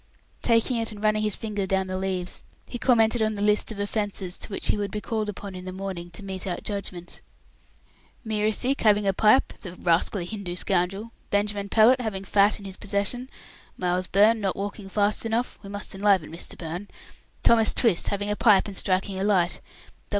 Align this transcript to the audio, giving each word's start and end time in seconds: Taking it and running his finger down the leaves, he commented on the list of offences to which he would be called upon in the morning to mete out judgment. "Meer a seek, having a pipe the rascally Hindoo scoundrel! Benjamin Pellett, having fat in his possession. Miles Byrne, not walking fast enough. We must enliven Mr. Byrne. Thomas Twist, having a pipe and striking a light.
Taking 0.41 0.77
it 0.77 0.91
and 0.91 1.03
running 1.03 1.21
his 1.21 1.35
finger 1.35 1.67
down 1.67 1.85
the 1.85 1.95
leaves, 1.95 2.41
he 2.65 2.79
commented 2.79 3.21
on 3.21 3.35
the 3.35 3.41
list 3.43 3.71
of 3.71 3.77
offences 3.79 4.35
to 4.39 4.49
which 4.49 4.69
he 4.69 4.75
would 4.75 4.89
be 4.89 4.99
called 4.99 5.29
upon 5.29 5.53
in 5.53 5.65
the 5.65 5.71
morning 5.71 6.09
to 6.09 6.23
mete 6.23 6.47
out 6.47 6.63
judgment. 6.63 7.21
"Meer 8.25 8.47
a 8.47 8.51
seek, 8.51 8.81
having 8.81 9.05
a 9.05 9.13
pipe 9.13 9.53
the 9.61 9.75
rascally 9.75 10.25
Hindoo 10.25 10.55
scoundrel! 10.55 11.11
Benjamin 11.29 11.69
Pellett, 11.69 12.01
having 12.01 12.23
fat 12.23 12.57
in 12.57 12.65
his 12.65 12.77
possession. 12.77 13.29
Miles 13.77 14.07
Byrne, 14.07 14.41
not 14.41 14.55
walking 14.55 14.89
fast 14.89 15.23
enough. 15.23 15.59
We 15.61 15.69
must 15.69 15.93
enliven 15.93 16.31
Mr. 16.31 16.57
Byrne. 16.57 16.87
Thomas 17.43 17.71
Twist, 17.71 18.07
having 18.07 18.31
a 18.31 18.35
pipe 18.35 18.67
and 18.67 18.75
striking 18.75 19.19
a 19.19 19.23
light. 19.23 19.61